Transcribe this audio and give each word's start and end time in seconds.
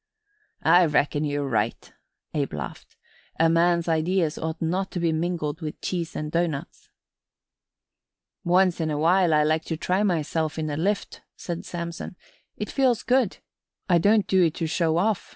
"I 0.63 0.87
reckon 0.87 1.23
you're 1.25 1.47
right," 1.47 1.93
Abe 2.33 2.53
laughed. 2.53 2.95
"A 3.39 3.49
man's 3.49 3.87
ideas 3.87 4.35
ought 4.35 4.59
not 4.59 4.89
to 4.93 4.99
be 4.99 5.11
mingled 5.13 5.61
with 5.61 5.79
cheese 5.79 6.15
and 6.15 6.31
doughnuts." 6.31 6.89
"Once 8.43 8.81
in 8.81 8.89
a 8.89 8.97
while 8.97 9.31
I 9.31 9.43
like 9.43 9.63
to 9.65 9.77
try 9.77 10.01
myself 10.01 10.57
in 10.57 10.71
a 10.71 10.75
lift," 10.75 11.21
said 11.35 11.65
Samson. 11.65 12.15
"It 12.57 12.71
feels 12.71 13.03
good. 13.03 13.37
I 13.87 13.99
don't 13.99 14.25
do 14.25 14.41
it 14.41 14.55
to 14.55 14.65
show 14.65 14.97
off. 14.97 15.29